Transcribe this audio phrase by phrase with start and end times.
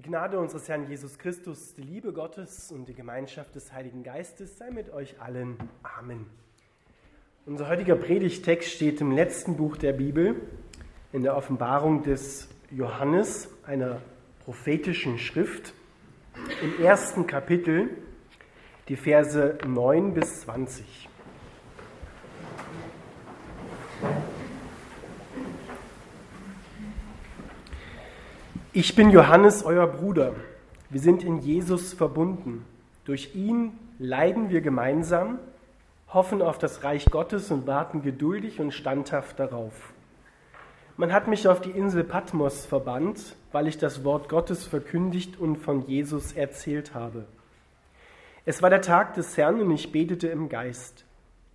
[0.00, 4.56] Die Gnade unseres Herrn Jesus Christus, die Liebe Gottes und die Gemeinschaft des Heiligen Geistes
[4.56, 5.58] sei mit euch allen.
[5.82, 6.24] Amen.
[7.44, 10.36] Unser heutiger Predigtext steht im letzten Buch der Bibel,
[11.12, 14.00] in der Offenbarung des Johannes, einer
[14.46, 15.74] prophetischen Schrift,
[16.62, 17.90] im ersten Kapitel,
[18.88, 21.09] die Verse 9 bis 20.
[28.80, 30.32] Ich bin Johannes, euer Bruder.
[30.88, 32.64] Wir sind in Jesus verbunden.
[33.04, 35.38] Durch ihn leiden wir gemeinsam,
[36.08, 39.92] hoffen auf das Reich Gottes und warten geduldig und standhaft darauf.
[40.96, 45.56] Man hat mich auf die Insel Patmos verbannt, weil ich das Wort Gottes verkündigt und
[45.56, 47.26] von Jesus erzählt habe.
[48.46, 51.04] Es war der Tag des Herrn und ich betete im Geist.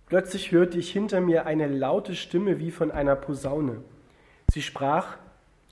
[0.06, 3.78] Plötzlich hörte ich hinter mir eine laute Stimme wie von einer Posaune.
[4.48, 5.16] Sie sprach,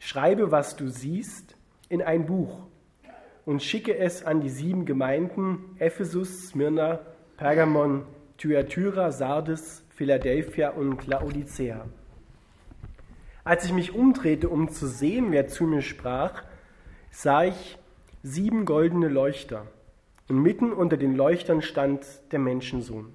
[0.04, 1.56] Schreibe, was du siehst,
[1.88, 2.58] in ein Buch
[3.46, 7.00] und schicke es an die sieben Gemeinden Ephesus, Smyrna,
[7.38, 8.02] Pergamon,
[8.36, 11.86] Thyatira, Sardes, Philadelphia und Laodicea.
[13.44, 16.42] Als ich mich umdrehte, um zu sehen, wer zu mir sprach,
[17.10, 17.78] sah ich
[18.22, 19.68] sieben goldene Leuchter.
[20.28, 23.06] Und mitten unter den Leuchtern stand der Menschensohn.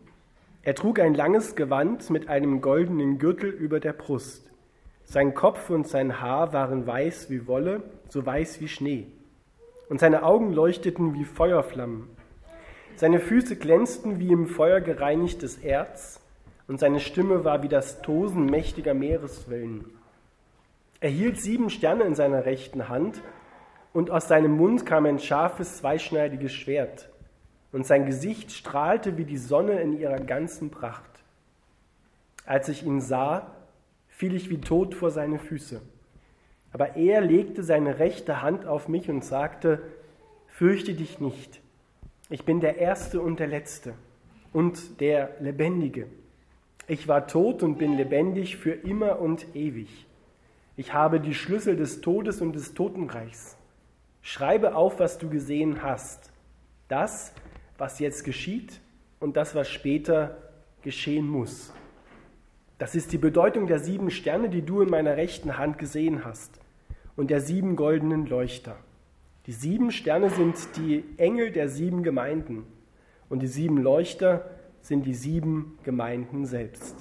[0.64, 4.48] Er trug ein langes Gewand mit einem goldenen Gürtel über der Brust.
[5.12, 9.08] Sein Kopf und sein Haar waren weiß wie Wolle, so weiß wie Schnee.
[9.90, 12.08] Und seine Augen leuchteten wie Feuerflammen.
[12.96, 16.22] Seine Füße glänzten wie im Feuer gereinigtes Erz,
[16.68, 19.86] und seine Stimme war wie das Tosen mächtiger Meereswellen.
[21.00, 23.20] Er hielt sieben Sterne in seiner rechten Hand,
[23.94, 27.10] und aus seinem Mund kam ein scharfes, zweischneidiges Schwert,
[27.72, 31.10] und sein Gesicht strahlte wie die Sonne in ihrer ganzen Pracht.
[32.46, 33.56] Als ich ihn sah,
[34.20, 35.81] fiel ich wie tot vor seine Füße.
[36.73, 39.81] Aber er legte seine rechte Hand auf mich und sagte,
[40.48, 41.62] fürchte dich nicht,
[42.30, 43.94] ich bin der Erste und der Letzte
[44.52, 46.07] und der Lebendige.
[46.85, 50.06] Ich war tot und bin lebendig für immer und ewig.
[50.75, 53.56] Ich habe die Schlüssel des Todes und des Totenreichs.
[54.22, 56.34] Schreibe auf, was du gesehen hast.
[56.90, 57.34] Das,
[57.78, 58.81] was jetzt geschieht
[59.22, 60.38] und das, was später
[60.81, 61.72] geschehen muss.
[62.79, 66.59] Das ist die Bedeutung der sieben Sterne, die du in meiner rechten Hand gesehen hast,
[67.17, 68.78] und der sieben goldenen Leuchter.
[69.45, 72.66] Die sieben Sterne sind die Engel der sieben Gemeinden,
[73.28, 74.50] und die sieben Leuchter
[74.81, 76.95] sind die sieben Gemeinden selbst.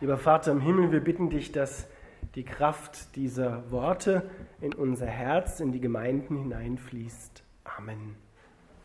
[0.00, 1.88] Lieber Vater im Himmel, wir bitten dich, dass
[2.36, 4.30] die Kraft dieser Worte
[4.60, 7.42] in unser Herz, in die Gemeinden hineinfließt.
[7.64, 8.14] Amen.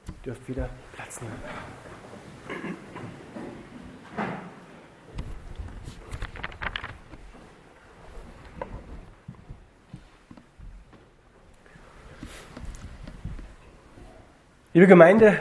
[0.07, 1.33] Ihr dürft wieder Platz nehmen.
[14.73, 15.37] Liebe Gemeinde,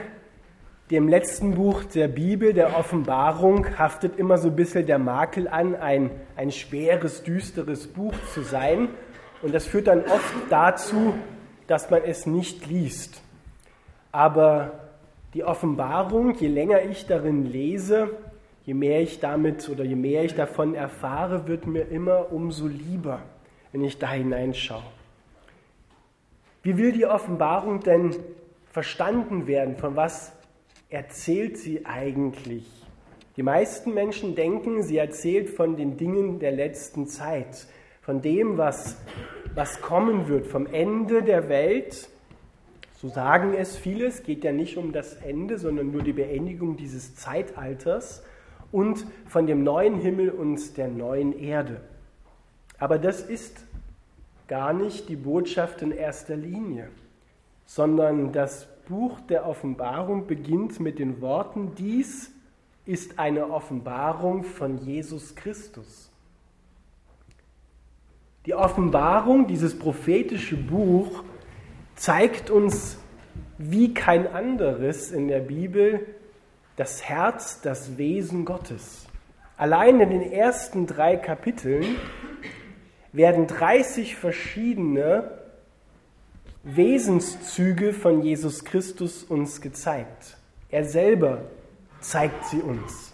[0.91, 5.77] dem letzten Buch der Bibel, der Offenbarung, haftet immer so ein bisschen der Makel an,
[5.77, 8.89] ein, ein schweres, düsteres Buch zu sein.
[9.41, 11.15] Und das führt dann oft dazu,
[11.69, 13.23] dass man es nicht liest.
[14.11, 14.81] Aber
[15.33, 18.11] die Offenbarung, je länger ich darin lese,
[18.65, 23.23] je mehr ich damit oder je mehr ich davon erfahre, wird mir immer umso lieber,
[23.71, 24.83] wenn ich da hineinschaue.
[26.65, 28.17] Wie will die Offenbarung denn
[28.71, 30.33] verstanden werden, von was
[30.89, 32.67] erzählt sie eigentlich?
[33.37, 37.67] Die meisten Menschen denken, sie erzählt von den Dingen der letzten Zeit,
[38.01, 38.97] von dem, was,
[39.55, 42.09] was kommen wird, vom Ende der Welt.
[42.97, 46.77] So sagen es viele, es geht ja nicht um das Ende, sondern nur die Beendigung
[46.77, 48.23] dieses Zeitalters
[48.73, 51.81] und von dem neuen Himmel und der neuen Erde.
[52.79, 53.65] Aber das ist
[54.49, 56.91] gar nicht die Botschaft in erster Linie
[57.71, 62.33] sondern das Buch der Offenbarung beginnt mit den Worten, dies
[62.85, 66.11] ist eine Offenbarung von Jesus Christus.
[68.45, 71.23] Die Offenbarung, dieses prophetische Buch,
[71.95, 72.99] zeigt uns
[73.57, 76.05] wie kein anderes in der Bibel
[76.75, 79.07] das Herz, das Wesen Gottes.
[79.57, 81.85] Allein in den ersten drei Kapiteln
[83.13, 85.40] werden 30 verschiedene
[86.63, 90.37] Wesenszüge von Jesus Christus uns gezeigt.
[90.71, 91.43] Er selber
[92.01, 93.13] zeigt sie uns.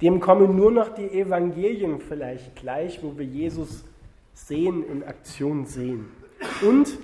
[0.00, 3.84] Dem kommen nur noch die Evangelien vielleicht gleich, wo wir Jesus
[4.34, 6.06] sehen, in Aktion sehen.
[6.62, 6.98] Und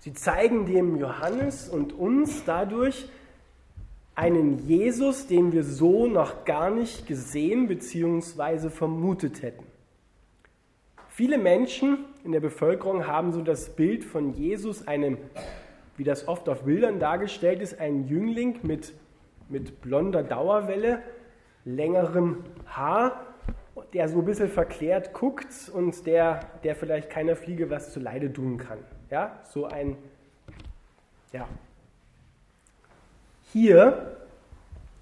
[0.00, 3.08] sie zeigen dem Johannes und uns dadurch
[4.14, 8.68] einen Jesus, den wir so noch gar nicht gesehen bzw.
[8.68, 9.71] vermutet hätten.
[11.14, 15.18] Viele Menschen in der Bevölkerung haben so das Bild von Jesus, einem,
[15.98, 18.94] wie das oft auf Bildern dargestellt ist, ein Jüngling mit,
[19.50, 21.02] mit blonder Dauerwelle,
[21.66, 23.26] längerem Haar,
[23.92, 28.32] der so ein bisschen verklärt guckt und der, der vielleicht keiner Fliege was zu Leide
[28.32, 28.78] tun kann.
[29.10, 29.98] Ja, so ein,
[31.30, 31.46] ja.
[33.52, 34.16] Hier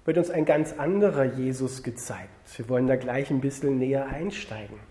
[0.03, 2.57] wird uns ein ganz anderer Jesus gezeigt.
[2.57, 4.90] Wir wollen da gleich ein bisschen näher einsteigen.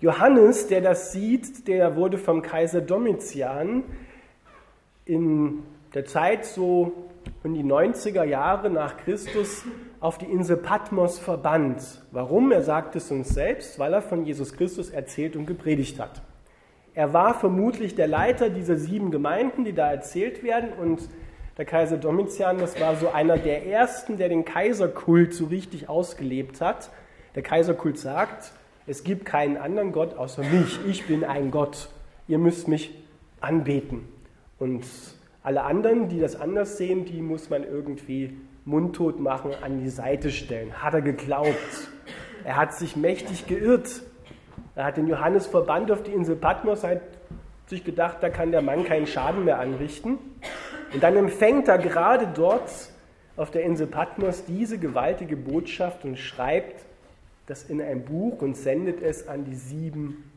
[0.00, 3.82] Johannes, der das sieht, der wurde vom Kaiser Domitian
[5.06, 5.62] in
[5.94, 6.92] der Zeit so
[7.42, 9.64] in die 90er Jahre nach Christus
[9.98, 12.02] auf die Insel Patmos verbannt.
[12.12, 12.52] Warum?
[12.52, 16.20] Er sagt es uns selbst, weil er von Jesus Christus erzählt und gepredigt hat.
[16.94, 21.08] Er war vermutlich der Leiter dieser sieben Gemeinden, die da erzählt werden und
[21.56, 26.60] der Kaiser Domitian, das war so einer der ersten, der den Kaiserkult so richtig ausgelebt
[26.60, 26.90] hat.
[27.34, 28.52] Der Kaiserkult sagt,
[28.86, 30.78] es gibt keinen anderen Gott außer mich.
[30.86, 31.88] Ich bin ein Gott.
[32.28, 32.94] Ihr müsst mich
[33.40, 34.06] anbeten.
[34.58, 34.84] Und
[35.42, 40.30] alle anderen, die das anders sehen, die muss man irgendwie mundtot machen, an die Seite
[40.30, 40.82] stellen.
[40.82, 41.90] Hat er geglaubt.
[42.44, 44.02] Er hat sich mächtig geirrt.
[44.76, 47.00] Er hat den Johannes verbannt auf die Insel Patmos, hat
[47.66, 50.18] sich gedacht, da kann der Mann keinen Schaden mehr anrichten.
[50.92, 52.70] Und dann empfängt er gerade dort
[53.36, 56.84] auf der Insel Patmos diese gewaltige Botschaft und schreibt
[57.46, 60.30] das in ein Buch und sendet es an die sieben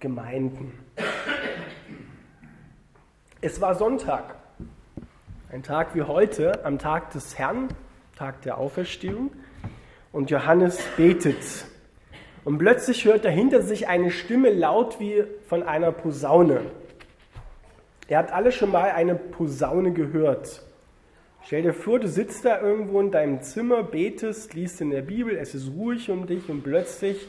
[0.00, 0.72] Gemeinden.
[3.40, 4.34] Es war Sonntag,
[5.50, 7.68] ein Tag wie heute, am Tag des Herrn,
[8.16, 9.30] Tag der Auferstehung,
[10.12, 11.66] und Johannes betet.
[12.44, 16.62] Und plötzlich hört er hinter sich eine Stimme laut wie von einer Posaune.
[18.08, 20.62] Ihr habt alle schon mal eine Posaune gehört.
[21.42, 25.36] Stell dir vor, du sitzt da irgendwo in deinem Zimmer, betest, liest in der Bibel,
[25.36, 27.26] es ist ruhig um dich und plötzlich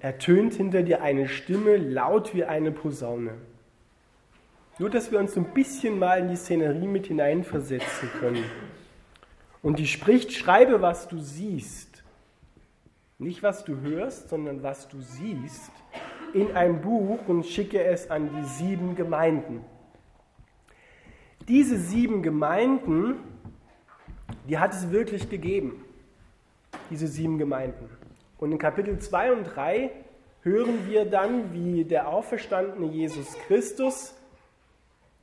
[0.00, 3.34] ertönt hinter dir eine Stimme laut wie eine Posaune.
[4.78, 8.44] Nur, dass wir uns ein bisschen mal in die Szenerie mit hineinversetzen können.
[9.62, 12.02] Und die spricht, schreibe, was du siehst.
[13.18, 15.70] Nicht, was du hörst, sondern was du siehst
[16.32, 19.62] in ein Buch und schicke es an die sieben Gemeinden.
[21.50, 23.16] Diese sieben Gemeinden,
[24.48, 25.84] die hat es wirklich gegeben,
[26.90, 27.90] diese sieben Gemeinden.
[28.38, 29.90] Und in Kapitel 2 und 3
[30.42, 34.14] hören wir dann, wie der auferstandene Jesus Christus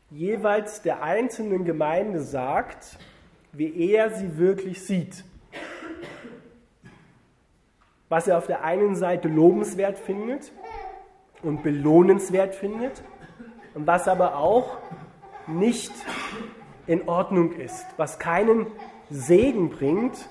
[0.09, 2.99] jeweils der einzelnen Gemeinde sagt,
[3.53, 5.23] wie er sie wirklich sieht.
[8.09, 10.51] Was er auf der einen Seite lobenswert findet
[11.41, 13.01] und belohnenswert findet
[13.75, 14.79] und was aber auch
[15.47, 15.91] nicht
[16.85, 18.67] in Ordnung ist, was keinen
[19.09, 20.29] Segen bringt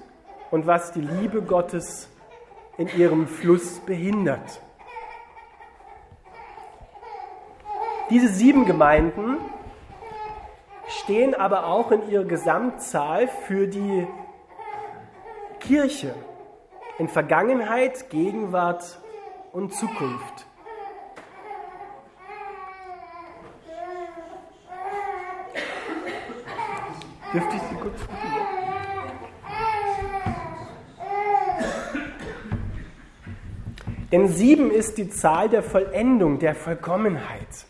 [0.50, 2.08] und was die Liebe Gottes
[2.78, 4.60] in ihrem Fluss behindert.
[8.10, 9.38] Diese sieben Gemeinden
[10.88, 14.06] stehen aber auch in ihrer Gesamtzahl für die
[15.60, 16.14] Kirche
[16.98, 19.00] in Vergangenheit, Gegenwart
[19.52, 20.45] und Zukunft.
[27.32, 28.66] Dürfte ich Sie kurz bitten?
[34.12, 37.66] Denn sieben ist die Zahl der Vollendung, der Vollkommenheit.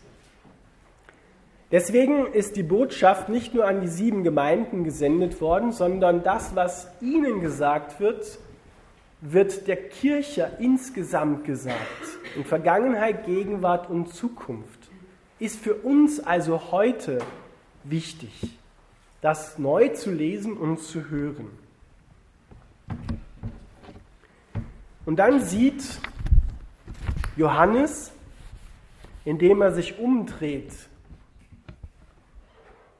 [1.71, 6.87] Deswegen ist die Botschaft nicht nur an die sieben Gemeinden gesendet worden, sondern das, was
[7.01, 8.37] ihnen gesagt wird,
[9.21, 11.75] wird der Kirche insgesamt gesagt.
[12.35, 14.79] In Vergangenheit, Gegenwart und Zukunft.
[15.39, 17.17] Ist für uns also heute
[17.83, 18.57] wichtig
[19.21, 21.49] das neu zu lesen und zu hören.
[25.05, 25.99] Und dann sieht
[27.35, 28.11] Johannes,
[29.25, 30.73] indem er sich umdreht,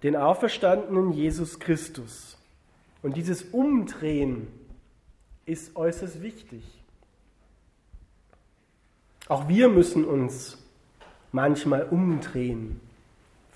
[0.03, 2.37] den auferstandenen Jesus Christus.
[3.01, 4.47] Und dieses Umdrehen
[5.45, 6.63] ist äußerst wichtig.
[9.27, 10.57] Auch wir müssen uns
[11.31, 12.79] manchmal umdrehen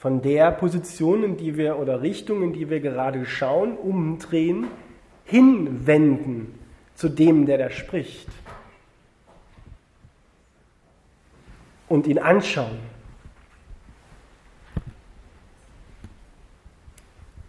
[0.02, 4.66] von der Position, in die wir oder Richtung, in die wir gerade schauen, umdrehen,
[5.26, 6.56] hinwenden
[6.96, 8.28] zu dem, der da spricht.
[11.88, 12.80] Und ihn anschauen.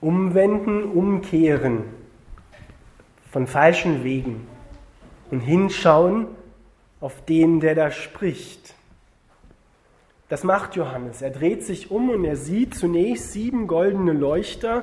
[0.02, 1.84] Umwenden, umkehren
[3.30, 4.46] von falschen Wegen
[5.30, 6.26] und hinschauen
[7.00, 8.74] auf den, der da spricht.
[10.32, 11.20] Das macht Johannes.
[11.20, 14.82] Er dreht sich um und er sieht zunächst sieben goldene Leuchter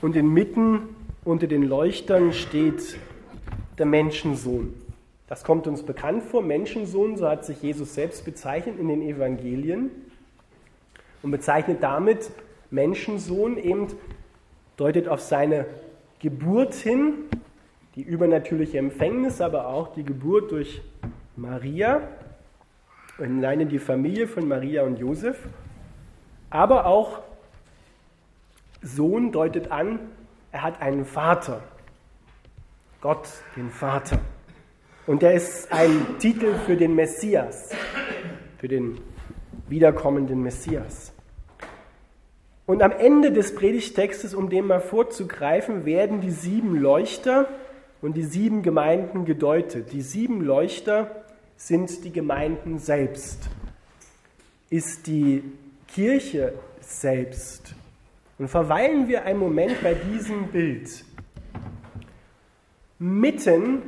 [0.00, 0.88] und inmitten
[1.22, 2.96] unter den Leuchtern steht
[3.76, 4.72] der Menschensohn.
[5.26, 6.40] Das kommt uns bekannt vor.
[6.40, 9.90] Menschensohn, so hat sich Jesus selbst bezeichnet in den Evangelien
[11.22, 12.30] und bezeichnet damit
[12.70, 13.88] Menschensohn eben,
[14.78, 15.66] deutet auf seine
[16.20, 17.26] Geburt hin,
[17.96, 20.80] die übernatürliche Empfängnis, aber auch die Geburt durch
[21.36, 22.00] Maria
[23.18, 25.38] und alleine die Familie von Maria und Josef.
[26.50, 27.20] Aber auch
[28.82, 29.98] Sohn deutet an,
[30.52, 31.62] er hat einen Vater,
[33.00, 34.18] Gott, den Vater.
[35.06, 37.70] Und er ist ein Titel für den Messias,
[38.58, 38.98] für den
[39.68, 41.12] wiederkommenden Messias.
[42.66, 47.48] Und am Ende des Predigtextes, um dem mal vorzugreifen, werden die sieben Leuchter
[48.02, 49.92] und die sieben Gemeinden gedeutet.
[49.92, 51.25] Die sieben Leuchter
[51.56, 53.48] sind die Gemeinden selbst,
[54.70, 55.42] ist die
[55.88, 57.74] Kirche selbst.
[58.38, 61.04] Und verweilen wir einen Moment bei diesem Bild.
[62.98, 63.82] Mitten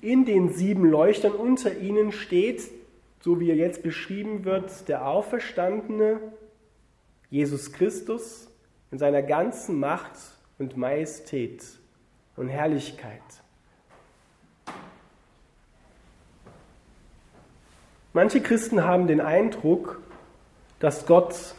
[0.00, 2.62] in den sieben Leuchtern unter ihnen steht,
[3.20, 6.20] so wie er jetzt beschrieben wird, der Auferstandene,
[7.30, 8.48] Jesus Christus,
[8.90, 10.12] in seiner ganzen Macht
[10.58, 11.64] und Majestät
[12.36, 13.22] und Herrlichkeit.
[18.14, 20.00] Manche Christen haben den Eindruck,
[20.78, 21.56] dass Gott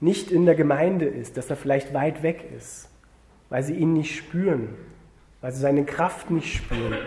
[0.00, 2.88] nicht in der Gemeinde ist, dass er vielleicht weit weg ist,
[3.48, 4.74] weil sie ihn nicht spüren,
[5.40, 6.98] weil sie seine Kraft nicht spüren.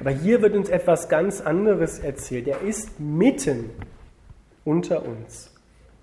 [0.00, 2.48] Aber hier wird uns etwas ganz anderes erzählt.
[2.48, 3.68] Er ist mitten
[4.64, 5.54] unter uns,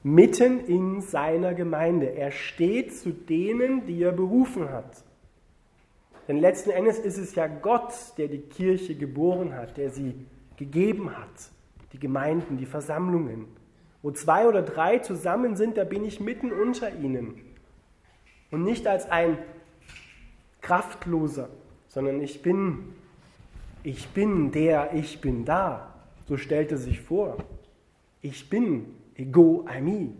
[0.03, 2.05] mitten in seiner Gemeinde.
[2.05, 5.03] Er steht zu denen, die er berufen hat.
[6.27, 10.13] Denn letzten Endes ist es ja Gott, der die Kirche geboren hat, der sie
[10.59, 11.51] gegeben hat,
[11.93, 13.45] die Gemeinden, die Versammlungen.
[14.01, 17.41] Wo zwei oder drei zusammen sind, da bin ich mitten unter ihnen.
[18.51, 19.37] Und nicht als ein
[20.61, 21.49] Kraftloser,
[21.87, 22.93] sondern ich bin,
[23.83, 25.93] ich bin der, ich bin da.
[26.27, 27.37] So stellt er sich vor.
[28.21, 28.85] Ich bin,
[29.15, 30.11] ego eimi,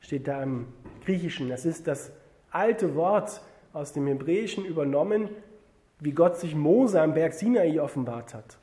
[0.00, 0.66] steht da im
[1.04, 1.48] Griechischen.
[1.48, 2.10] Das ist das
[2.50, 5.28] alte Wort aus dem Hebräischen übernommen,
[6.00, 8.58] wie Gott sich Mose am Berg Sinai offenbart hat.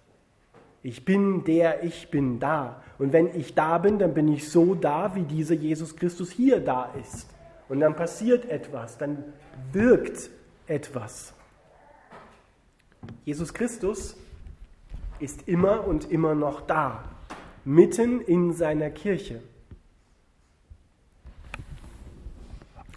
[0.83, 2.81] Ich bin der, ich bin da.
[2.97, 6.59] Und wenn ich da bin, dann bin ich so da, wie dieser Jesus Christus hier
[6.59, 7.27] da ist.
[7.69, 9.23] Und dann passiert etwas, dann
[9.71, 10.29] wirkt
[10.67, 11.33] etwas.
[13.25, 14.17] Jesus Christus
[15.19, 17.03] ist immer und immer noch da,
[17.63, 19.41] mitten in seiner Kirche.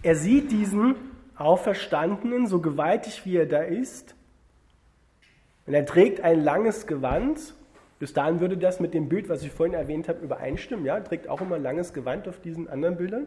[0.02, 0.96] Er sieht diesen
[1.36, 4.14] Auferstandenen, so gewaltig wie er da ist,
[5.66, 7.54] und er trägt ein langes Gewand
[7.98, 10.84] bis dahin würde das mit dem Bild, was ich vorhin erwähnt habe, übereinstimmen.
[10.84, 13.26] Ja, trägt auch immer langes Gewand auf diesen anderen Bildern.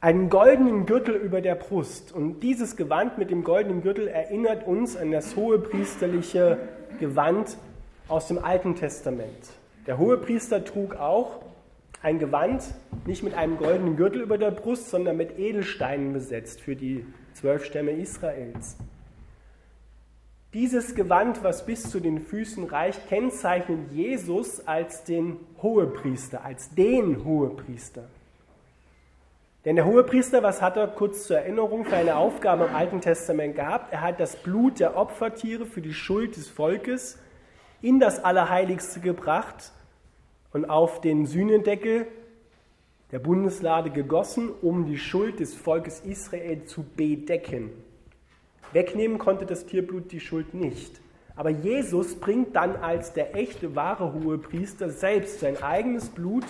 [0.00, 2.12] Einen goldenen Gürtel über der Brust.
[2.12, 6.58] Und dieses Gewand mit dem goldenen Gürtel erinnert uns an das hohepriesterliche
[6.98, 7.56] Gewand
[8.08, 9.50] aus dem Alten Testament.
[9.86, 11.42] Der Hohepriester trug auch
[12.02, 12.64] ein Gewand,
[13.06, 17.64] nicht mit einem goldenen Gürtel über der Brust, sondern mit Edelsteinen besetzt für die zwölf
[17.64, 18.76] Stämme Israels.
[20.54, 27.24] Dieses Gewand, was bis zu den Füßen reicht, kennzeichnet Jesus als den Hohepriester, als den
[27.24, 28.04] Hohepriester.
[29.64, 33.54] Denn der Hohepriester, was hat er kurz zur Erinnerung für eine Aufgabe im Alten Testament
[33.54, 33.94] gehabt?
[33.94, 37.18] Er hat das Blut der Opfertiere für die Schuld des Volkes
[37.80, 39.72] in das Allerheiligste gebracht
[40.52, 42.06] und auf den Sühnendeckel
[43.10, 47.70] der Bundeslade gegossen, um die Schuld des Volkes Israel zu bedecken.
[48.72, 51.00] Wegnehmen konnte das Tierblut die Schuld nicht.
[51.34, 56.44] Aber Jesus bringt dann als der echte, wahre Hohepriester selbst sein eigenes Blut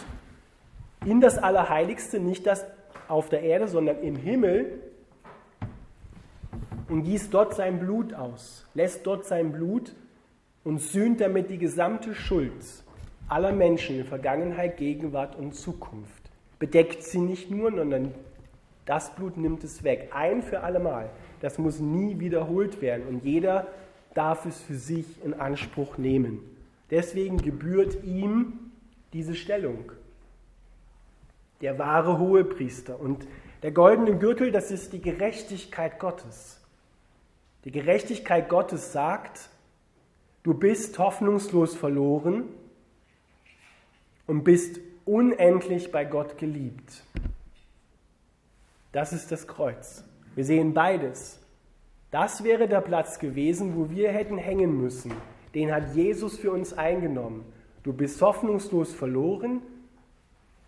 [1.04, 2.64] in das Allerheiligste, nicht das
[3.08, 4.80] auf der Erde, sondern im Himmel
[6.88, 9.94] und gießt dort sein Blut aus, lässt dort sein Blut
[10.64, 12.52] und sühnt damit die gesamte Schuld
[13.28, 16.30] aller Menschen in Vergangenheit, Gegenwart und Zukunft.
[16.58, 18.14] Bedeckt sie nicht nur, sondern
[18.86, 21.10] das Blut nimmt es weg, ein für allemal
[21.42, 23.66] das muss nie wiederholt werden und jeder
[24.14, 26.38] darf es für sich in Anspruch nehmen.
[26.88, 28.70] Deswegen gebührt ihm
[29.12, 29.90] diese Stellung.
[31.60, 33.00] Der wahre Hohepriester.
[33.00, 33.26] Und
[33.64, 36.60] der goldene Gürtel, das ist die Gerechtigkeit Gottes.
[37.64, 39.48] Die Gerechtigkeit Gottes sagt,
[40.44, 42.44] du bist hoffnungslos verloren
[44.28, 47.02] und bist unendlich bei Gott geliebt.
[48.92, 50.04] Das ist das Kreuz.
[50.34, 51.40] Wir sehen beides.
[52.10, 55.12] Das wäre der Platz gewesen, wo wir hätten hängen müssen.
[55.54, 57.44] Den hat Jesus für uns eingenommen.
[57.82, 59.62] Du bist hoffnungslos verloren,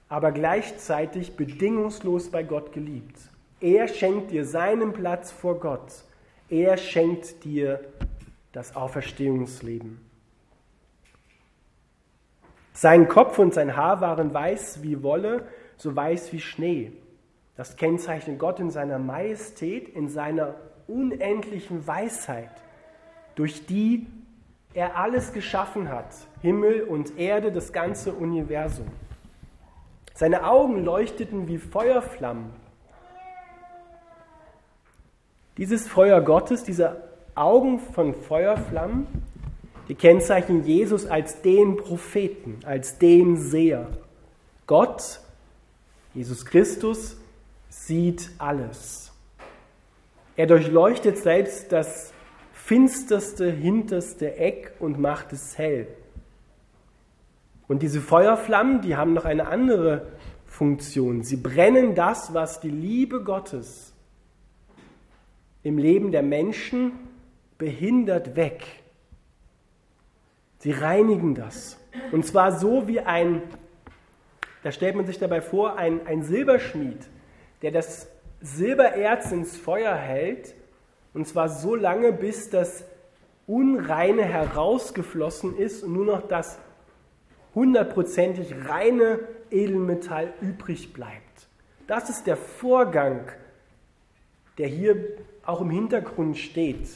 [0.09, 3.19] aber gleichzeitig bedingungslos bei Gott geliebt.
[3.61, 6.05] Er schenkt dir seinen Platz vor Gott.
[6.49, 7.81] Er schenkt dir
[8.53, 10.01] das Auferstehungsleben.
[12.73, 16.93] Sein Kopf und sein Haar waren weiß wie Wolle, so weiß wie Schnee.
[17.57, 20.57] Das kennzeichnet Gott in seiner Majestät, in seiner
[20.89, 22.51] unendlichen Weisheit,
[23.37, 24.07] durch die
[24.75, 28.89] er alles geschaffen hat, Himmel und Erde, das ganze Universum.
[30.15, 32.51] Seine Augen leuchteten wie Feuerflammen.
[35.57, 39.07] Dieses Feuer Gottes, diese Augen von Feuerflammen,
[39.89, 43.89] die kennzeichnen Jesus als den Propheten, als den Seher.
[44.67, 45.21] Gott,
[46.15, 47.17] Jesus Christus,
[47.75, 49.13] sieht alles.
[50.37, 52.13] Er durchleuchtet selbst das
[52.53, 55.87] finsterste, hinterste Eck und macht es hell.
[57.69, 60.07] Und diese Feuerflammen, die haben noch eine andere
[60.47, 61.23] Funktion.
[61.23, 63.93] Sie brennen das, was die Liebe Gottes
[65.63, 66.93] im Leben der Menschen
[67.59, 68.63] behindert, weg.
[70.59, 71.79] Sie reinigen das.
[72.13, 73.43] Und zwar so wie ein,
[74.63, 77.09] da stellt man sich dabei vor, ein, ein Silberschmied,
[77.65, 78.09] der das
[78.43, 80.55] Silbererz ins Feuer hält,
[81.15, 82.85] und zwar so lange, bis das
[83.47, 86.59] Unreine herausgeflossen ist und nur noch das
[87.55, 91.49] hundertprozentig reine Edelmetall übrig bleibt.
[91.87, 93.31] Das ist der Vorgang,
[94.59, 94.97] der hier
[95.47, 96.87] auch im Hintergrund steht.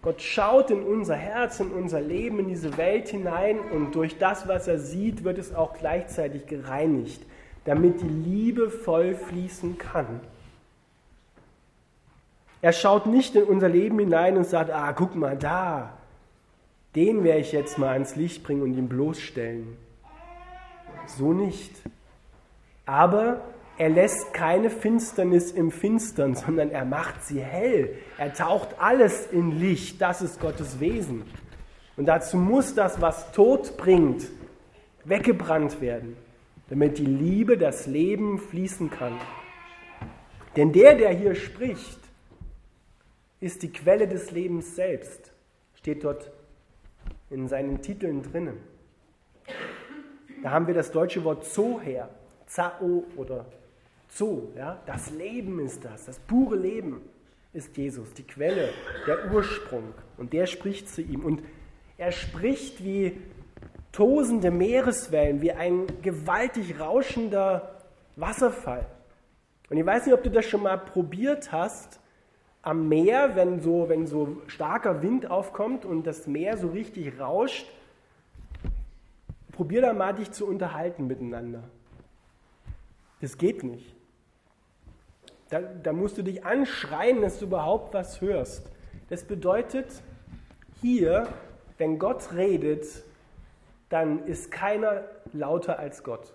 [0.00, 4.48] Gott schaut in unser Herz, in unser Leben, in diese Welt hinein und durch das,
[4.48, 7.20] was er sieht, wird es auch gleichzeitig gereinigt,
[7.64, 10.20] damit die Liebe voll fließen kann.
[12.62, 15.98] Er schaut nicht in unser Leben hinein und sagt, ah, guck mal da,
[16.94, 19.76] den werde ich jetzt mal ans Licht bringen und ihn bloßstellen.
[21.06, 21.72] So nicht.
[22.86, 23.42] Aber
[23.76, 27.96] er lässt keine Finsternis im Finstern, sondern er macht sie hell.
[28.18, 30.00] Er taucht alles in Licht.
[30.00, 31.24] Das ist Gottes Wesen.
[31.96, 34.26] Und dazu muss das, was Tod bringt,
[35.04, 36.16] weggebrannt werden,
[36.68, 39.20] damit die Liebe, das Leben fließen kann.
[40.56, 41.98] Denn der, der hier spricht,
[43.40, 45.32] ist die Quelle des Lebens selbst,
[45.74, 46.30] steht dort
[47.30, 48.56] in seinen Titeln drinnen.
[50.42, 52.08] Da haben wir das deutsche Wort Zoher,
[52.46, 53.46] Zao oder
[54.08, 54.52] Zo.
[54.56, 54.82] Ja?
[54.86, 57.00] Das Leben ist das, das pure Leben
[57.52, 58.70] ist Jesus, die Quelle,
[59.06, 59.94] der Ursprung.
[60.16, 61.24] Und der spricht zu ihm.
[61.24, 61.42] Und
[61.96, 63.16] er spricht wie
[63.94, 67.78] tosende Meereswellen, wie ein gewaltig rauschender
[68.16, 68.86] Wasserfall.
[69.70, 72.00] Und ich weiß nicht, ob du das schon mal probiert hast,
[72.62, 77.66] am Meer, wenn so, wenn so starker Wind aufkommt und das Meer so richtig rauscht,
[79.52, 81.62] probier da mal dich zu unterhalten miteinander.
[83.20, 83.94] Das geht nicht.
[85.50, 88.72] Da, da musst du dich anschreien, dass du überhaupt was hörst.
[89.08, 90.02] Das bedeutet,
[90.80, 91.28] hier,
[91.78, 93.04] wenn Gott redet,
[93.94, 96.34] dann ist keiner lauter als Gott.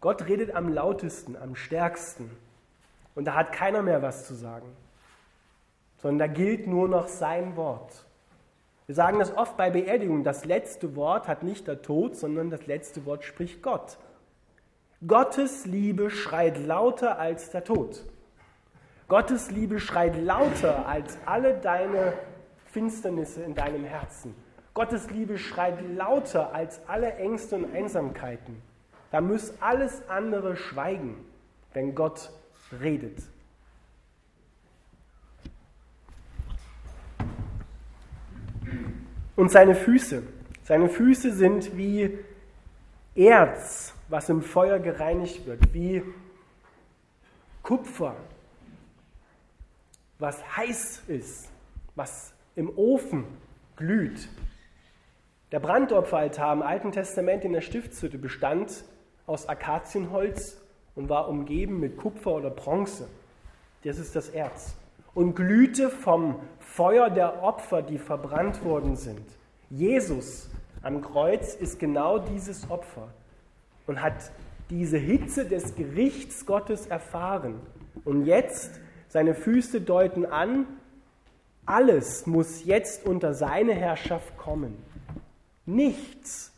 [0.00, 2.30] Gott redet am lautesten, am stärksten.
[3.14, 4.74] Und da hat keiner mehr was zu sagen,
[5.98, 8.06] sondern da gilt nur noch sein Wort.
[8.86, 10.24] Wir sagen das oft bei Beerdigungen.
[10.24, 13.98] Das letzte Wort hat nicht der Tod, sondern das letzte Wort spricht Gott.
[15.06, 18.06] Gottes Liebe schreit lauter als der Tod.
[19.08, 22.14] Gottes Liebe schreit lauter als alle deine
[22.64, 24.34] Finsternisse in deinem Herzen.
[24.74, 28.62] Gottes Liebe schreit lauter als alle Ängste und Einsamkeiten.
[29.10, 31.16] Da muss alles andere schweigen,
[31.74, 32.30] wenn Gott
[32.80, 33.18] redet.
[39.36, 40.22] Und seine Füße.
[40.62, 42.18] Seine Füße sind wie
[43.14, 46.02] Erz, was im Feuer gereinigt wird, wie
[47.62, 48.16] Kupfer,
[50.18, 51.50] was heiß ist,
[51.94, 53.24] was im Ofen
[53.76, 54.28] glüht.
[55.52, 58.84] Der Brandopferaltar im Alten Testament in der Stiftshütte bestand
[59.26, 60.58] aus Akazienholz
[60.94, 63.06] und war umgeben mit Kupfer oder Bronze.
[63.84, 64.74] Das ist das Erz.
[65.14, 69.26] Und glühte vom Feuer der Opfer, die verbrannt worden sind.
[69.68, 70.48] Jesus
[70.82, 73.08] am Kreuz ist genau dieses Opfer
[73.86, 74.32] und hat
[74.70, 77.60] diese Hitze des Gerichts Gottes erfahren.
[78.06, 80.66] Und jetzt, seine Füße deuten an,
[81.66, 84.82] alles muss jetzt unter seine Herrschaft kommen.
[85.66, 86.52] Nichts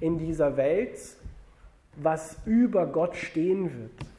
[0.00, 0.98] in dieser Welt
[1.96, 4.10] was über Gott stehen wird.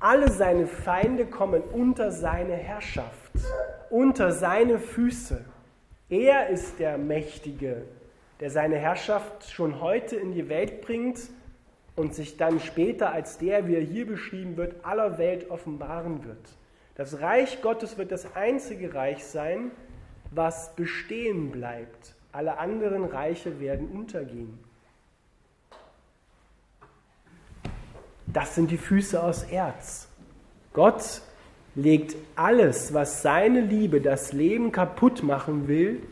[0.00, 3.32] Alle seine Feinde kommen unter seine Herrschaft,
[3.90, 5.44] unter seine Füße.
[6.08, 7.82] Er ist der Mächtige,
[8.40, 11.18] der seine Herrschaft schon heute in die Welt bringt
[11.96, 16.56] und sich dann später als der, wie er hier beschrieben wird, aller Welt offenbaren wird.
[16.94, 19.72] Das Reich Gottes wird das einzige Reich sein,
[20.30, 22.14] was bestehen bleibt.
[22.32, 24.58] Alle anderen Reiche werden untergehen.
[28.26, 30.08] Das sind die Füße aus Erz.
[30.74, 31.22] Gott
[31.74, 36.02] legt alles, was seine Liebe, das Leben kaputt machen will,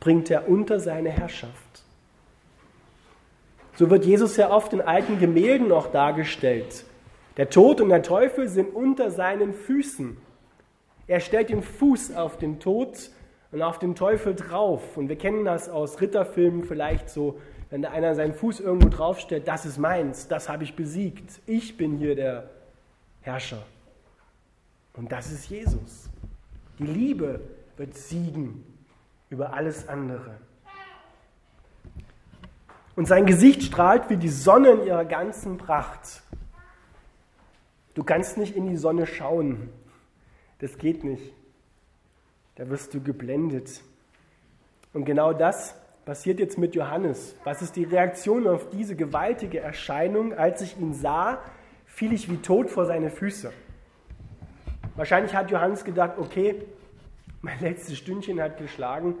[0.00, 1.82] bringt er unter seine Herrschaft.
[3.76, 6.84] So wird Jesus ja oft in alten Gemälden noch dargestellt.
[7.36, 10.18] Der Tod und der Teufel sind unter seinen Füßen.
[11.06, 13.10] Er stellt den Fuß auf den Tod
[13.52, 14.96] und auf den Teufel drauf.
[14.96, 17.38] Und wir kennen das aus Ritterfilmen vielleicht so,
[17.70, 21.40] wenn einer seinen Fuß irgendwo draufstellt, das ist meins, das habe ich besiegt.
[21.46, 22.50] Ich bin hier der
[23.20, 23.62] Herrscher.
[24.94, 26.10] Und das ist Jesus.
[26.78, 27.40] Die Liebe
[27.76, 28.64] wird siegen
[29.30, 30.34] über alles andere.
[32.94, 36.22] Und sein Gesicht strahlt wie die Sonne in ihrer ganzen Pracht.
[37.94, 39.70] Du kannst nicht in die Sonne schauen.
[40.58, 41.32] Das geht nicht.
[42.56, 43.82] Da wirst du geblendet.
[44.92, 47.34] Und genau das passiert jetzt mit Johannes.
[47.44, 50.34] Was ist die Reaktion auf diese gewaltige Erscheinung?
[50.34, 51.38] Als ich ihn sah,
[51.86, 53.52] fiel ich wie tot vor seine Füße.
[54.96, 56.62] Wahrscheinlich hat Johannes gedacht, okay,
[57.40, 59.16] mein letztes Stündchen hat geschlagen,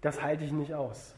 [0.00, 1.14] das halte ich nicht aus.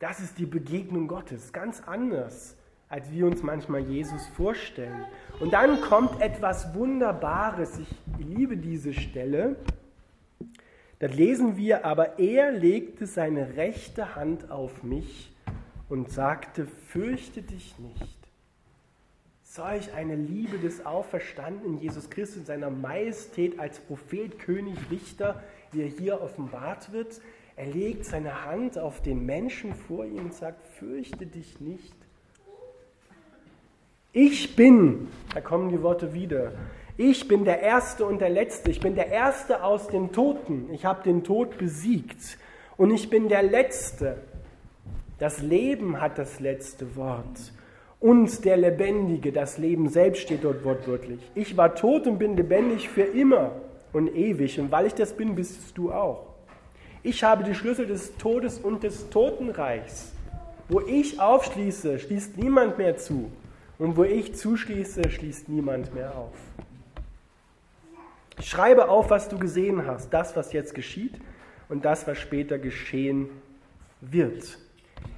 [0.00, 2.56] Das ist die Begegnung Gottes, ganz anders,
[2.88, 5.04] als wir uns manchmal Jesus vorstellen.
[5.40, 7.78] Und dann kommt etwas Wunderbares.
[7.78, 9.56] Ich liebe diese Stelle.
[11.04, 15.30] Da lesen wir, aber er legte seine rechte Hand auf mich
[15.90, 18.18] und sagte, fürchte dich nicht.
[19.42, 25.82] Solch eine Liebe des Auferstandenen Jesus Christus in seiner Majestät als Prophet, König, Richter, wie
[25.82, 27.20] er hier offenbart wird.
[27.56, 31.94] Er legt seine Hand auf den Menschen vor ihm und sagt, fürchte dich nicht.
[34.14, 36.52] Ich bin, da kommen die Worte wieder,
[36.96, 40.84] ich bin der Erste und der Letzte, ich bin der Erste aus den Toten, ich
[40.84, 42.38] habe den Tod besiegt
[42.76, 44.18] und ich bin der Letzte.
[45.18, 47.52] Das Leben hat das letzte Wort
[48.00, 51.20] und der Lebendige, das Leben selbst steht dort wortwörtlich.
[51.34, 53.52] Ich war tot und bin lebendig für immer
[53.92, 56.34] und ewig und weil ich das bin, bist du auch.
[57.02, 60.12] Ich habe die Schlüssel des Todes und des Totenreichs.
[60.68, 63.30] Wo ich aufschließe, schließt niemand mehr zu.
[63.78, 66.32] Und wo ich zuschließe, schließt niemand mehr auf.
[68.40, 71.14] Schreibe auf, was du gesehen hast, das, was jetzt geschieht
[71.68, 73.28] und das, was später geschehen
[74.00, 74.58] wird.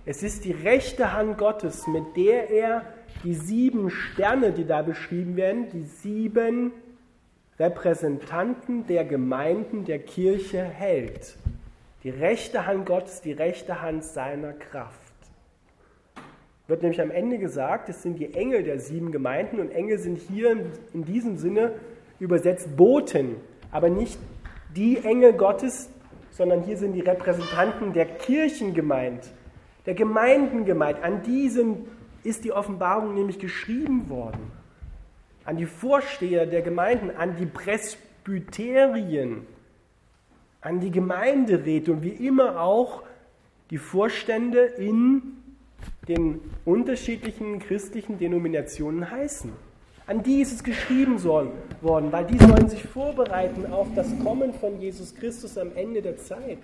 [0.04, 2.82] Es ist die rechte Hand Gottes, mit der er
[3.24, 6.72] die sieben Sterne, die da beschrieben werden, die sieben
[7.58, 11.36] Repräsentanten der Gemeinden der Kirche hält.
[12.04, 15.00] Die rechte Hand Gottes, die rechte Hand seiner Kraft.
[16.68, 20.18] Wird nämlich am Ende gesagt, es sind die Engel der sieben Gemeinden und Engel sind
[20.18, 20.56] hier
[20.92, 21.72] in diesem Sinne
[22.18, 23.36] übersetzt Boten,
[23.70, 24.18] aber nicht
[24.74, 25.90] die Engel Gottes,
[26.30, 29.30] sondern hier sind die Repräsentanten der Kirchen gemeint,
[29.86, 31.02] der Gemeinden gemeint.
[31.02, 31.86] An diesen
[32.24, 34.50] ist die Offenbarung nämlich geschrieben worden.
[35.44, 39.46] An die Vorsteher der Gemeinden, an die Presbyterien,
[40.60, 43.04] an die Gemeinderäte und wie immer auch
[43.70, 45.22] die Vorstände in
[46.08, 49.52] den unterschiedlichen christlichen Denominationen heißen.
[50.08, 54.80] An die ist es geschrieben worden, weil die sollen sich vorbereiten auf das Kommen von
[54.80, 56.60] Jesus Christus am Ende der Zeit.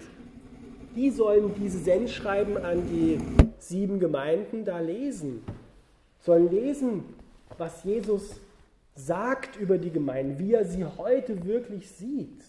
[0.94, 3.18] Die sollen diese Sendschreiben an die
[3.58, 5.42] sieben Gemeinden da lesen,
[6.20, 7.02] sollen lesen,
[7.58, 8.36] was Jesus
[8.94, 12.44] sagt über die Gemeinden, wie er sie heute wirklich sieht.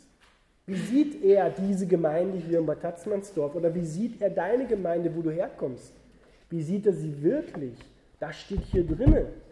[0.67, 3.55] Wie sieht er diese Gemeinde hier in Bad Tatzmannsdorf?
[3.55, 5.91] Oder wie sieht er deine Gemeinde, wo du herkommst?
[6.51, 7.79] Wie sieht er sie wirklich?
[8.19, 9.42] Das steht hier drinnen.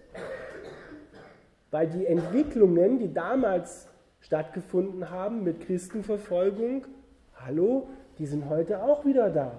[1.72, 3.88] Weil die Entwicklungen, die damals
[4.20, 6.86] stattgefunden haben mit Christenverfolgung,
[7.36, 9.54] hallo, die sind heute auch wieder da.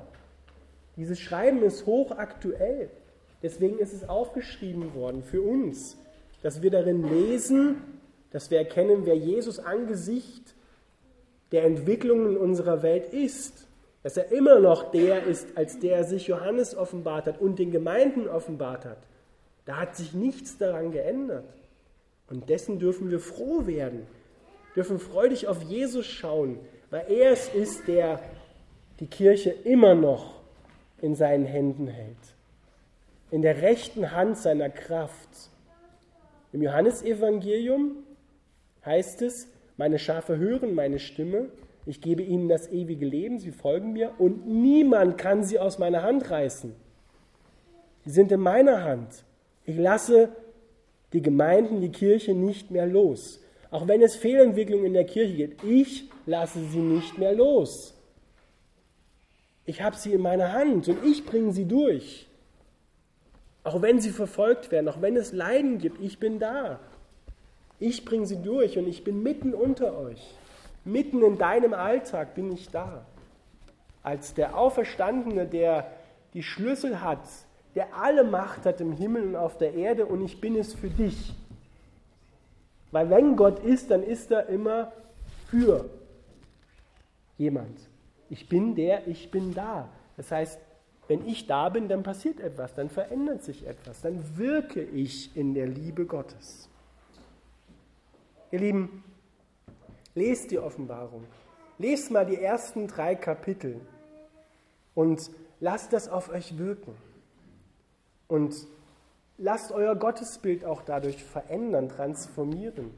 [0.96, 2.90] Dieses Schreiben ist hochaktuell.
[3.42, 5.96] Deswegen ist es aufgeschrieben worden für uns,
[6.42, 7.76] dass wir darin lesen,
[8.30, 10.54] dass wir erkennen, wer Jesus Angesicht
[11.50, 13.66] der Entwicklungen unserer Welt ist,
[14.02, 18.28] dass er immer noch der ist, als der sich Johannes offenbart hat und den Gemeinden
[18.28, 18.98] offenbart hat.
[19.64, 21.44] Da hat sich nichts daran geändert.
[22.28, 24.06] Und dessen dürfen wir froh werden,
[24.74, 26.58] dürfen freudig auf Jesus schauen,
[26.90, 28.20] weil er es ist, der
[29.00, 30.40] die Kirche immer noch
[31.00, 32.16] in seinen Händen hält,
[33.30, 35.50] in der rechten Hand seiner Kraft.
[36.52, 37.96] Im Johannesevangelium
[38.84, 41.48] heißt es, meine Schafe hören meine Stimme,
[41.84, 46.02] ich gebe ihnen das ewige Leben, sie folgen mir und niemand kann sie aus meiner
[46.02, 46.74] Hand reißen.
[48.04, 49.24] Sie sind in meiner Hand.
[49.64, 50.28] Ich lasse
[51.12, 53.40] die Gemeinden, die Kirche nicht mehr los.
[53.70, 57.94] Auch wenn es Fehlentwicklungen in der Kirche gibt, ich lasse sie nicht mehr los.
[59.64, 62.26] Ich habe sie in meiner Hand und ich bringe sie durch.
[63.64, 66.80] Auch wenn sie verfolgt werden, auch wenn es Leiden gibt, ich bin da.
[67.78, 70.34] Ich bringe sie durch und ich bin mitten unter euch.
[70.84, 73.06] Mitten in deinem Alltag bin ich da.
[74.02, 75.86] Als der Auferstandene, der
[76.34, 77.22] die Schlüssel hat,
[77.74, 80.90] der alle Macht hat im Himmel und auf der Erde und ich bin es für
[80.90, 81.34] dich.
[82.90, 84.92] Weil wenn Gott ist, dann ist er immer
[85.48, 85.88] für
[87.38, 87.88] jemand.
[88.28, 89.88] Ich bin der, ich bin da.
[90.16, 90.58] Das heißt,
[91.08, 95.54] wenn ich da bin, dann passiert etwas, dann verändert sich etwas, dann wirke ich in
[95.54, 96.68] der Liebe Gottes.
[98.50, 99.04] Ihr Lieben,
[100.14, 101.24] lest die Offenbarung.
[101.78, 103.80] Lest mal die ersten drei Kapitel
[104.94, 106.94] und lasst das auf euch wirken.
[108.32, 108.54] Und
[109.36, 112.90] lasst euer Gottesbild auch dadurch verändern, transformieren.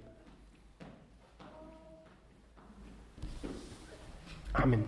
[4.53, 4.85] Amen.